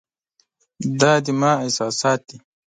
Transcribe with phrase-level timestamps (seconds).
[0.99, 2.37] دا زما احساسات دي.